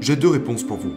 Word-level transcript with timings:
J'ai 0.00 0.14
deux 0.14 0.28
réponses 0.28 0.62
pour 0.62 0.76
vous. 0.76 0.94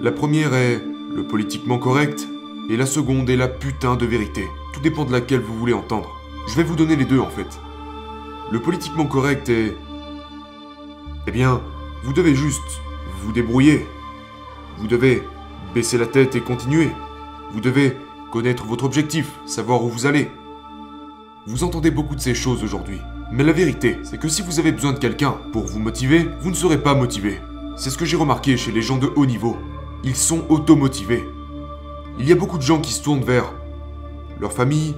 La 0.00 0.12
première 0.12 0.54
est 0.54 0.80
le 1.14 1.24
politiquement 1.24 1.78
correct, 1.78 2.28
et 2.70 2.76
la 2.76 2.86
seconde 2.86 3.28
est 3.28 3.36
la 3.36 3.48
putain 3.48 3.96
de 3.96 4.06
vérité. 4.06 4.46
Tout 4.72 4.80
dépend 4.80 5.04
de 5.04 5.10
laquelle 5.10 5.40
vous 5.40 5.58
voulez 5.58 5.72
entendre. 5.72 6.08
Je 6.48 6.54
vais 6.54 6.62
vous 6.62 6.76
donner 6.76 6.94
les 6.94 7.04
deux 7.04 7.18
en 7.18 7.28
fait. 7.28 7.58
Le 8.52 8.60
politiquement 8.60 9.06
correct 9.06 9.48
est... 9.48 9.76
Eh 11.26 11.32
bien, 11.32 11.60
vous 12.04 12.12
devez 12.12 12.36
juste 12.36 12.80
vous 13.20 13.32
débrouiller. 13.32 13.84
Vous 14.78 14.86
devez 14.86 15.24
baisser 15.74 15.98
la 15.98 16.06
tête 16.06 16.36
et 16.36 16.40
continuer. 16.40 16.90
Vous 17.50 17.60
devez 17.60 17.96
connaître 18.30 18.64
votre 18.64 18.84
objectif, 18.84 19.28
savoir 19.44 19.82
où 19.82 19.88
vous 19.88 20.06
allez. 20.06 20.30
Vous 21.46 21.64
entendez 21.64 21.90
beaucoup 21.90 22.14
de 22.14 22.20
ces 22.20 22.34
choses 22.34 22.62
aujourd'hui. 22.62 23.00
Mais 23.32 23.42
la 23.42 23.52
vérité, 23.52 23.98
c'est 24.04 24.18
que 24.18 24.28
si 24.28 24.42
vous 24.42 24.60
avez 24.60 24.70
besoin 24.70 24.92
de 24.92 25.00
quelqu'un 25.00 25.34
pour 25.52 25.64
vous 25.66 25.80
motiver, 25.80 26.28
vous 26.40 26.50
ne 26.50 26.54
serez 26.54 26.80
pas 26.80 26.94
motivé. 26.94 27.40
C'est 27.76 27.90
ce 27.90 27.96
que 27.96 28.04
j'ai 28.04 28.16
remarqué 28.16 28.56
chez 28.56 28.72
les 28.72 28.82
gens 28.82 28.98
de 28.98 29.10
haut 29.16 29.26
niveau. 29.26 29.56
Ils 30.04 30.16
sont 30.16 30.44
automotivés. 30.48 31.24
Il 32.18 32.28
y 32.28 32.32
a 32.32 32.34
beaucoup 32.36 32.58
de 32.58 32.62
gens 32.62 32.80
qui 32.80 32.92
se 32.92 33.02
tournent 33.02 33.24
vers 33.24 33.52
leur 34.38 34.52
famille 34.52 34.94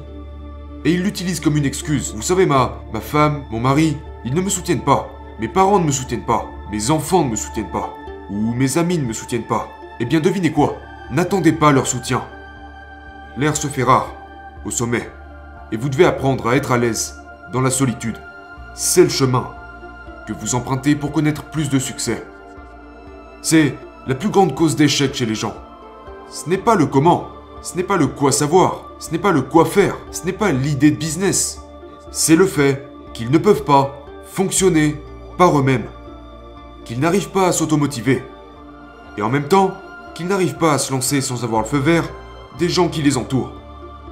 et 0.84 0.92
ils 0.92 1.02
l'utilisent 1.02 1.40
comme 1.40 1.56
une 1.56 1.64
excuse. 1.64 2.12
Vous 2.14 2.22
savez, 2.22 2.46
ma, 2.46 2.80
femme, 3.00 3.44
mon 3.50 3.60
mari, 3.60 3.96
ils 4.24 4.34
ne 4.34 4.40
me 4.40 4.50
soutiennent 4.50 4.84
pas. 4.84 5.10
Mes 5.38 5.48
parents 5.48 5.78
ne 5.78 5.84
me 5.84 5.92
soutiennent 5.92 6.26
pas. 6.26 6.46
Mes 6.70 6.90
enfants 6.90 7.24
ne 7.24 7.30
me 7.30 7.36
soutiennent 7.36 7.70
pas. 7.70 7.94
Ou 8.30 8.54
mes 8.54 8.78
amis 8.78 8.98
ne 8.98 9.04
me 9.04 9.12
soutiennent 9.12 9.46
pas. 9.46 9.68
Eh 10.00 10.04
bien, 10.04 10.20
devinez 10.20 10.50
quoi? 10.50 10.76
N'attendez 11.10 11.52
pas 11.52 11.72
leur 11.72 11.86
soutien. 11.86 12.24
L'air 13.36 13.56
se 13.56 13.68
fait 13.68 13.82
rare, 13.82 14.12
au 14.64 14.70
sommet. 14.70 15.08
Et 15.70 15.76
vous 15.76 15.88
devez 15.88 16.04
apprendre 16.04 16.48
à 16.48 16.56
être 16.56 16.72
à 16.72 16.78
l'aise, 16.78 17.20
dans 17.52 17.60
la 17.60 17.70
solitude. 17.70 18.18
C'est 18.74 19.04
le 19.04 19.08
chemin 19.08 19.50
que 20.26 20.32
vous 20.32 20.54
empruntez 20.54 20.96
pour 20.96 21.12
connaître 21.12 21.44
plus 21.44 21.68
de 21.68 21.78
succès. 21.78 22.24
C'est 23.44 23.74
la 24.06 24.14
plus 24.14 24.28
grande 24.28 24.54
cause 24.54 24.76
d'échec 24.76 25.12
chez 25.12 25.26
les 25.26 25.34
gens. 25.34 25.54
Ce 26.30 26.48
n'est 26.48 26.58
pas 26.58 26.76
le 26.76 26.86
comment, 26.86 27.26
ce 27.60 27.76
n'est 27.76 27.82
pas 27.82 27.96
le 27.96 28.06
quoi 28.06 28.30
savoir, 28.30 28.84
ce 29.00 29.10
n'est 29.10 29.18
pas 29.18 29.32
le 29.32 29.42
quoi 29.42 29.64
faire, 29.64 29.96
ce 30.12 30.24
n'est 30.24 30.32
pas 30.32 30.52
l'idée 30.52 30.92
de 30.92 30.96
business. 30.96 31.60
C'est 32.12 32.36
le 32.36 32.46
fait 32.46 32.88
qu'ils 33.12 33.32
ne 33.32 33.38
peuvent 33.38 33.64
pas 33.64 34.06
fonctionner 34.26 35.02
par 35.38 35.58
eux-mêmes, 35.58 35.86
qu'ils 36.84 37.00
n'arrivent 37.00 37.30
pas 37.30 37.48
à 37.48 37.52
s'automotiver, 37.52 38.22
et 39.18 39.22
en 39.22 39.28
même 39.28 39.48
temps 39.48 39.72
qu'ils 40.14 40.28
n'arrivent 40.28 40.58
pas 40.58 40.74
à 40.74 40.78
se 40.78 40.92
lancer 40.92 41.20
sans 41.20 41.42
avoir 41.42 41.62
le 41.62 41.68
feu 41.68 41.78
vert 41.78 42.08
des 42.60 42.68
gens 42.68 42.88
qui 42.88 43.02
les 43.02 43.16
entourent. 43.16 43.54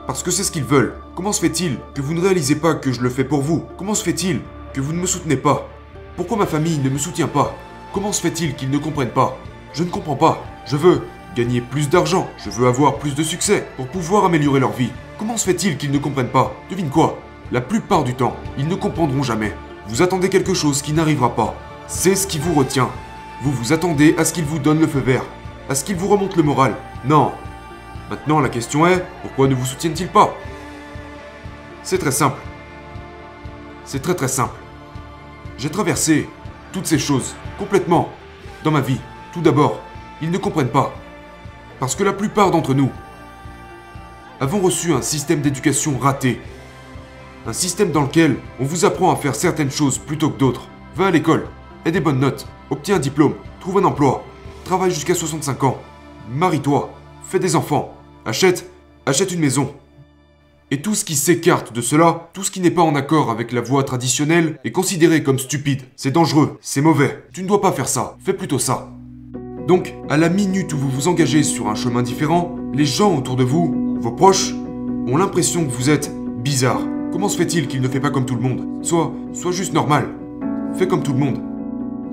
Parce 0.09 0.25
que 0.25 0.33
c'est 0.33 0.42
ce 0.42 0.50
qu'ils 0.50 0.65
veulent. 0.65 0.94
Comment 1.15 1.33
se 1.33 1.41
fait-il 1.41 1.78
que 1.94 2.03
vous 2.03 2.15
ne 2.15 2.20
réalisez 2.20 2.56
pas 2.56 2.75
que 2.75 2.91
je 2.91 3.00
le 3.00 3.11
fais 3.11 3.22
pour 3.22 3.42
vous? 3.42 3.65
Comment 3.78 3.94
se 3.94 4.03
fait-il 4.03 4.41
que 4.75 4.81
vous 4.81 4.92
ne 4.92 5.00
me 5.00 5.06
soutenez 5.06 5.37
pas? 5.37 5.69
Pourquoi 6.17 6.37
ma 6.37 6.47
famille 6.47 6.78
ne 6.78 6.91
me 6.91 6.98
soutient 6.98 7.28
pas? 7.28 7.55
Comment 7.92 8.12
se 8.12 8.20
fait-il 8.20 8.55
qu'ils 8.55 8.70
ne 8.70 8.78
comprennent 8.78 9.10
pas? 9.10 9.36
Je 9.72 9.83
ne 9.83 9.91
comprends 9.91 10.14
pas. 10.14 10.44
Je 10.64 10.77
veux 10.77 11.02
gagner 11.34 11.60
plus 11.60 11.88
d'argent, 11.88 12.28
je 12.38 12.50
veux 12.50 12.69
avoir 12.69 12.98
plus 12.98 13.16
de 13.16 13.22
succès 13.24 13.66
pour 13.77 13.88
pouvoir 13.88 14.24
améliorer 14.24 14.60
leur 14.60 14.72
vie. 14.72 14.91
Comment 15.19 15.36
se 15.36 15.44
fait-il 15.44 15.77
qu'ils 15.77 15.91
ne 15.91 15.98
comprennent 15.98 16.28
pas? 16.28 16.55
Devine 16.70 16.88
quoi? 16.88 17.19
La 17.50 17.60
plupart 17.60 18.05
du 18.05 18.14
temps, 18.14 18.36
ils 18.58 18.69
ne 18.69 18.77
comprendront 18.77 19.24
jamais. 19.24 19.55
Vous 19.88 20.02
attendez 20.02 20.28
quelque 20.28 20.55
chose 20.55 20.82
qui 20.82 20.92
n'arrivera 20.92 21.34
pas. 21.34 21.56
C'est 21.88 22.14
ce 22.14 22.28
qui 22.28 22.38
vous 22.38 22.55
retient. 22.55 22.91
Vous 23.42 23.50
vous 23.50 23.72
attendez 23.72 24.14
à 24.19 24.25
ce 24.25 24.32
qu'ils 24.32 24.44
vous 24.44 24.60
donnent 24.60 24.80
le 24.80 24.86
feu 24.86 25.00
vert, 25.00 25.25
à 25.69 25.75
ce 25.75 25.82
qu'ils 25.82 25.97
vous 25.97 26.06
remontent 26.08 26.36
le 26.36 26.44
moral. 26.44 26.77
Non. 27.04 27.32
Maintenant, 28.08 28.38
la 28.38 28.48
question 28.48 28.86
est, 28.86 29.04
pourquoi 29.22 29.48
ne 29.48 29.54
vous 29.54 29.66
soutiennent-ils 29.66 30.08
pas? 30.08 30.34
C'est 31.82 31.98
très 31.98 32.12
simple. 32.12 32.38
C'est 33.84 34.03
très 34.03 34.15
très 34.15 34.28
simple. 34.28 34.54
J'ai 35.59 35.70
traversé 35.70 36.28
toutes 36.72 36.86
ces 36.86 36.98
choses 36.98 37.34
complètement 37.58 38.10
dans 38.64 38.70
ma 38.70 38.81
vie. 38.81 39.00
Tout 39.32 39.41
d'abord, 39.41 39.81
ils 40.22 40.31
ne 40.31 40.38
comprennent 40.38 40.70
pas. 40.70 40.94
Parce 41.78 41.94
que 41.94 42.04
la 42.04 42.12
plupart 42.12 42.50
d'entre 42.50 42.75
nous 42.75 42.91
avons 44.41 44.60
reçu 44.60 44.94
un 44.94 45.03
système 45.03 45.42
d'éducation 45.42 45.98
raté. 45.98 46.41
Un 47.47 47.53
système 47.53 47.92
dans 47.92 48.03
lequel 48.03 48.36
on 48.59 48.64
vous 48.64 48.84
apprend 48.84 49.12
à 49.12 49.16
faire 49.16 49.34
certaines 49.34 49.70
choses 49.70 49.98
plutôt 49.98 50.30
que 50.30 50.38
d'autres. 50.38 50.69
Va 50.97 51.06
à 51.06 51.10
l'école, 51.10 51.47
aie 51.84 51.92
des 51.92 52.00
bonnes 52.00 52.20
notes, 52.20 52.47
obtiens 52.70 52.97
un 52.97 53.00
diplôme, 53.00 53.34
trouve 53.60 53.78
un 53.78 53.84
emploi, 53.84 54.25
travaille 54.64 54.91
jusqu'à 54.91 55.14
65 55.14 55.62
ans, 55.64 55.78
marie-toi, 56.30 56.91
fais 57.25 57.38
des 57.38 57.54
enfants, 57.54 57.94
achète, 58.25 58.69
achète 59.06 59.32
une 59.32 59.41
maison. 59.41 59.75
Et 60.72 60.82
tout 60.82 60.94
ce 60.94 61.04
qui 61.04 61.16
s'écarte 61.16 61.72
de 61.72 61.81
cela, 61.81 62.31
tout 62.32 62.44
ce 62.44 62.50
qui 62.53 62.60
n'est 62.60 62.70
pas 62.70 62.82
en 62.82 62.94
accord 62.94 63.32
avec 63.32 63.50
la 63.50 63.60
voie 63.60 63.82
traditionnelle, 63.82 64.56
est 64.64 64.70
considéré 64.70 65.25
comme 65.25 65.41
stupide, 65.41 65.82
c'est 65.97 66.12
dangereux, 66.12 66.58
c'est 66.60 66.81
mauvais. 66.81 67.25
Tu 67.32 67.42
ne 67.42 67.48
dois 67.48 67.60
pas 67.60 67.72
faire 67.72 67.88
ça, 67.88 68.16
fais 68.25 68.34
plutôt 68.34 68.60
ça. 68.60 68.88
Donc, 69.66 69.97
à 70.09 70.16
la 70.16 70.28
minute 70.28 70.72
où 70.72 70.78
vous 70.78 70.88
vous 70.88 71.09
engagez 71.09 71.42
sur 71.42 71.69
un 71.69 71.75
chemin 71.75 72.03
différent, 72.03 72.54
les 72.72 72.84
gens 72.84 73.16
autour 73.16 73.34
de 73.34 73.42
vous, 73.42 73.98
vos 74.00 74.12
proches, 74.12 74.54
ont 75.09 75.16
l'impression 75.16 75.64
que 75.64 75.72
vous 75.72 75.91
êtes 75.91 76.12
bizarre. 76.41 76.82
Comment 77.10 77.28
se 77.28 77.36
fait-il 77.36 77.66
qu'il 77.66 77.80
ne 77.80 77.88
fait 77.88 77.98
pas 77.98 78.10
comme 78.10 78.26
tout 78.26 78.36
le 78.36 78.42
monde? 78.42 78.84
Sois, 78.84 79.12
sois 79.32 79.50
juste 79.50 79.72
normal. 79.72 80.06
Fais 80.75 80.86
comme 80.86 81.03
tout 81.03 81.12
le 81.12 81.19
monde. 81.19 81.42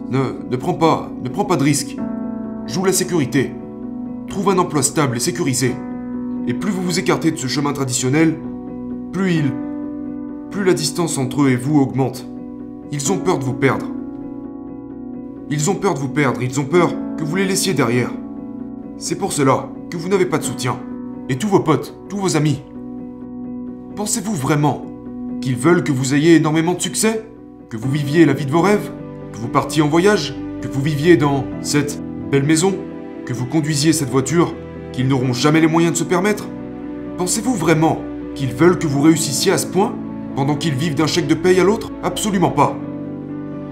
Ne, 0.09 0.49
ne 0.49 0.57
prends 0.57 0.73
pas, 0.73 1.11
ne 1.23 1.29
prends 1.29 1.45
pas 1.45 1.57
de 1.57 1.63
risques. 1.63 1.95
Joue 2.65 2.85
la 2.85 2.93
sécurité. 2.93 3.53
Trouve 4.27 4.49
un 4.49 4.57
emploi 4.57 4.81
stable 4.81 5.17
et 5.17 5.19
sécurisé. 5.19 5.75
Et 6.47 6.53
plus 6.53 6.71
vous 6.71 6.81
vous 6.81 6.97
écartez 6.97 7.31
de 7.31 7.35
ce 7.35 7.47
chemin 7.47 7.73
traditionnel, 7.73 8.37
plus 9.11 9.33
il, 9.33 9.51
plus 10.49 10.63
la 10.63 10.73
distance 10.73 11.17
entre 11.17 11.43
eux 11.43 11.49
et 11.49 11.57
vous 11.57 11.79
augmente. 11.79 12.25
Ils 12.89 13.11
ont 13.11 13.17
peur 13.17 13.37
de 13.37 13.43
vous 13.43 13.53
perdre. 13.53 13.85
Ils 15.49 15.69
ont 15.69 15.75
peur 15.75 15.93
de 15.93 15.99
vous 15.99 16.07
perdre, 16.07 16.41
ils 16.41 16.57
ont 16.59 16.65
peur 16.65 16.93
que 17.17 17.25
vous 17.25 17.35
les 17.35 17.45
laissiez 17.45 17.73
derrière. 17.73 18.11
C'est 18.97 19.17
pour 19.17 19.33
cela 19.33 19.69
que 19.89 19.97
vous 19.97 20.07
n'avez 20.07 20.25
pas 20.25 20.37
de 20.37 20.43
soutien. 20.43 20.79
Et 21.27 21.37
tous 21.37 21.49
vos 21.49 21.59
potes, 21.59 21.93
tous 22.07 22.17
vos 22.17 22.37
amis. 22.37 22.61
Pensez-vous 23.97 24.33
vraiment 24.33 24.85
qu'ils 25.41 25.57
veulent 25.57 25.83
que 25.83 25.91
vous 25.91 26.13
ayez 26.13 26.35
énormément 26.35 26.75
de 26.75 26.81
succès? 26.81 27.25
Que 27.69 27.75
vous 27.75 27.91
viviez 27.91 28.25
la 28.25 28.31
vie 28.31 28.45
de 28.45 28.51
vos 28.51 28.61
rêves? 28.61 28.89
Que 29.33 29.37
vous 29.37 29.49
partiez 29.49 29.81
en 29.81 29.89
voyage? 29.89 30.33
Que 30.61 30.69
vous 30.69 30.81
viviez 30.81 31.17
dans 31.17 31.43
cette 31.61 32.01
belle 32.31 32.45
maison? 32.45 32.73
Que 33.25 33.33
vous 33.33 33.45
conduisiez 33.45 33.91
cette 33.91 34.09
voiture? 34.09 34.53
Qu'ils 34.97 35.07
n'auront 35.07 35.31
jamais 35.31 35.61
les 35.61 35.67
moyens 35.67 35.93
de 35.93 35.99
se 35.99 36.03
permettre? 36.03 36.47
Pensez-vous 37.19 37.53
vraiment 37.53 38.01
qu'ils 38.33 38.51
veulent 38.51 38.79
que 38.79 38.87
vous 38.87 39.03
réussissiez 39.03 39.51
à 39.51 39.59
ce 39.59 39.67
point 39.67 39.93
pendant 40.35 40.55
qu'ils 40.55 40.73
vivent 40.73 40.95
d'un 40.95 41.05
chèque 41.05 41.27
de 41.27 41.35
paye 41.35 41.59
à 41.59 41.63
l'autre? 41.63 41.91
Absolument 42.01 42.49
pas. 42.49 42.75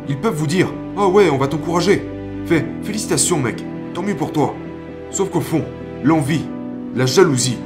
Ils 0.08 0.19
peuvent 0.19 0.36
vous 0.36 0.46
dire 0.46 0.72
Oh 0.96 1.08
ouais, 1.08 1.31
on 1.31 1.40
va 1.40 1.47
t'encourager. 1.47 2.03
Fais, 2.46 2.63
félicitations 2.84 3.40
mec, 3.40 3.63
tant 3.96 4.03
mieux 4.03 4.16
pour 4.16 4.34
toi. 4.34 4.53
Sauf 5.09 5.31
qu'au 5.31 5.41
fond, 5.41 5.63
l'envie, 6.03 6.46
la 6.96 7.08
jalousie, 7.08 7.57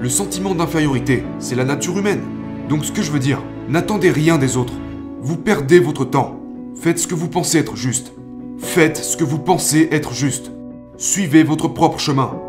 le 0.00 0.08
sentiment 0.08 0.54
d'infériorité, 0.54 1.24
c'est 1.40 1.56
la 1.56 1.64
nature 1.64 1.98
humaine. 1.98 2.22
Donc 2.68 2.84
ce 2.84 2.92
que 2.92 3.02
je 3.02 3.10
veux 3.10 3.18
dire, 3.18 3.42
n'attendez 3.68 4.12
rien 4.12 4.38
des 4.38 4.56
autres. 4.56 4.74
Vous 5.22 5.36
perdez 5.36 5.80
votre 5.80 6.04
temps. 6.04 6.38
Faites 6.76 7.00
ce 7.00 7.08
que 7.08 7.16
vous 7.16 7.28
pensez 7.28 7.58
être 7.58 7.74
juste. 7.74 8.12
Faites 8.58 8.98
ce 8.98 9.16
que 9.16 9.24
vous 9.24 9.40
pensez 9.40 9.88
être 9.90 10.14
juste. 10.14 10.52
Suivez 10.98 11.42
votre 11.42 11.66
propre 11.66 11.98
chemin. 11.98 12.43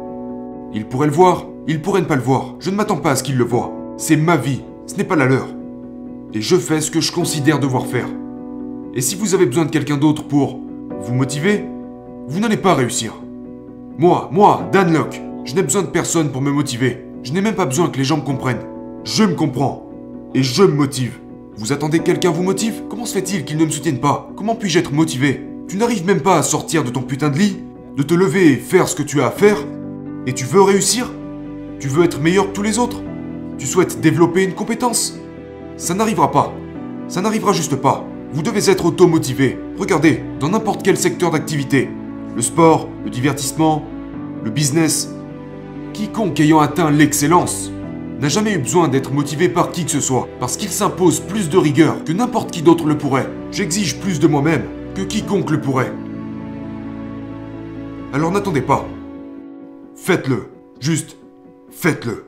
Ils 0.75 0.85
pourraient 0.85 1.07
le 1.07 1.13
voir, 1.13 1.45
ils 1.69 1.81
pourraient 1.81 2.01
ne 2.01 2.05
pas 2.05 2.17
le 2.17 2.21
voir. 2.21 2.55
Je 2.59 2.69
ne 2.69 2.75
m'attends 2.75 2.97
pas 2.97 3.11
à 3.11 3.15
ce 3.15 3.23
qu'ils 3.23 3.37
le 3.37 3.45
voient. 3.45 3.71
C'est 3.95 4.17
ma 4.17 4.35
vie, 4.35 4.61
ce 4.87 4.97
n'est 4.97 5.05
pas 5.05 5.15
la 5.15 5.25
leur. 5.25 5.47
Et 6.33 6.41
je 6.41 6.57
fais 6.57 6.81
ce 6.81 6.91
que 6.91 6.99
je 6.99 7.13
considère 7.13 7.59
devoir 7.59 7.87
faire. 7.87 8.09
Et 8.93 8.99
si 8.99 9.15
vous 9.15 9.33
avez 9.33 9.45
besoin 9.45 9.63
de 9.63 9.69
quelqu'un 9.69 9.95
d'autre 9.95 10.27
pour 10.27 10.59
vous 10.99 11.13
motiver, 11.13 11.63
vous 12.27 12.41
n'allez 12.41 12.57
pas 12.57 12.73
réussir. 12.73 13.13
Moi, 13.97 14.27
moi, 14.33 14.67
Dan 14.73 14.91
Locke, 14.91 15.21
je 15.45 15.55
n'ai 15.55 15.63
besoin 15.63 15.83
de 15.83 15.87
personne 15.87 16.29
pour 16.29 16.41
me 16.41 16.51
motiver. 16.51 17.05
Je 17.23 17.31
n'ai 17.31 17.39
même 17.39 17.55
pas 17.55 17.65
besoin 17.65 17.87
que 17.87 17.97
les 17.97 18.03
gens 18.03 18.17
me 18.17 18.23
comprennent. 18.23 18.65
Je 19.05 19.23
me 19.23 19.33
comprends. 19.33 19.89
Et 20.33 20.43
je 20.43 20.63
me 20.63 20.73
motive. 20.73 21.19
Vous 21.55 21.71
attendez 21.71 21.99
que 21.99 22.03
quelqu'un 22.03 22.31
vous 22.31 22.43
motive? 22.43 22.83
Comment 22.89 23.05
se 23.05 23.13
fait-il 23.13 23.45
qu'ils 23.45 23.57
ne 23.57 23.63
me 23.63 23.71
soutiennent 23.71 24.01
pas? 24.01 24.29
Comment 24.35 24.55
puis-je 24.55 24.79
être 24.79 24.91
motivé? 24.91 25.41
Tu 25.69 25.77
n'arrives 25.77 26.05
même 26.05 26.21
pas 26.21 26.37
à 26.37 26.43
sortir 26.43 26.83
de 26.83 26.89
ton 26.89 27.01
putain 27.01 27.29
de 27.29 27.37
lit, 27.37 27.59
de 27.95 28.03
te 28.03 28.13
lever 28.13 28.51
et 28.51 28.57
faire 28.57 28.89
ce 28.89 28.95
que 28.95 29.03
tu 29.03 29.21
as 29.21 29.27
à 29.27 29.31
faire? 29.31 29.55
Et 30.27 30.33
tu 30.33 30.45
veux 30.45 30.61
réussir? 30.61 31.11
Tu 31.79 31.87
veux 31.87 32.03
être 32.03 32.19
meilleur 32.19 32.47
que 32.47 32.53
tous 32.53 32.63
les 32.63 32.79
autres? 32.79 33.03
Tu 33.59 33.67
souhaites 33.67 34.01
développer 34.01 34.43
une 34.43 34.55
compétence? 34.55 35.19
Ça 35.77 35.93
n'arrivera 35.93 36.31
pas. 36.31 36.51
Ça 37.07 37.21
n'arrivera 37.21 37.53
juste 37.53 37.75
pas. 37.75 38.03
Vous 38.33 38.41
devez 38.41 38.71
être 38.71 38.85
auto-motivé. 38.85 39.59
Regardez, 39.77 40.23
dans 40.39 40.49
n'importe 40.49 40.81
quel 40.83 40.97
secteur 40.97 41.29
d'activité. 41.29 41.89
Le 42.35 42.41
sport, 42.41 42.89
le 43.03 43.11
divertissement, 43.11 43.83
le 44.43 44.49
business. 44.49 45.13
Quiconque 45.93 46.39
ayant 46.39 46.59
atteint 46.59 46.89
l'excellence 46.89 47.71
n'a 48.19 48.27
jamais 48.27 48.53
eu 48.53 48.57
besoin 48.57 48.87
d'être 48.87 49.11
motivé 49.13 49.47
par 49.47 49.71
qui 49.71 49.85
que 49.85 49.91
ce 49.91 49.99
soit, 49.99 50.27
parce 50.39 50.57
qu'il 50.57 50.69
s'impose 50.69 51.19
plus 51.19 51.49
de 51.49 51.57
rigueur 51.57 52.03
que 52.03 52.13
n'importe 52.13 52.49
qui 52.49 52.61
d'autre 52.61 52.87
le 52.87 52.97
pourrait. 52.97 53.29
J'exige 53.51 53.99
plus 53.99 54.19
de 54.19 54.27
moi-même 54.27 54.63
que 54.95 55.01
quiconque 55.01 55.51
le 55.51 55.61
pourrait. 55.61 55.91
Alors 58.13 58.31
n'attendez 58.31 58.61
pas. 58.61 58.87
Faites-le. 59.95 60.49
Juste, 60.79 61.17
faites-le. 61.71 62.24